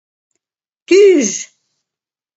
[0.87, 1.29] «Тӱж!